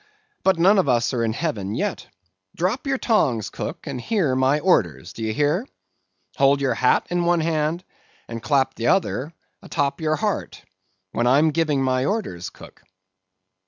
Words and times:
But 0.41 0.57
none 0.57 0.79
of 0.79 0.89
us 0.89 1.13
are 1.13 1.23
in 1.23 1.31
heaven 1.33 1.75
yet. 1.75 2.07
Drop 2.55 2.87
your 2.87 2.97
tongs, 2.97 3.51
cook, 3.51 3.85
and 3.85 4.01
hear 4.01 4.35
my 4.35 4.59
orders. 4.59 5.13
Do 5.13 5.21
ye 5.21 5.31
hear? 5.31 5.67
Hold 6.37 6.59
your 6.59 6.73
hat 6.73 7.05
in 7.11 7.23
one 7.23 7.41
hand, 7.41 7.83
and 8.27 8.41
clap 8.41 8.73
t'other 8.73 9.31
a'top 9.61 9.99
of 9.99 10.03
your 10.03 10.15
heart, 10.15 10.65
when 11.11 11.27
I'm 11.27 11.51
giving 11.51 11.83
my 11.83 12.03
orders, 12.03 12.49
cook. 12.49 12.81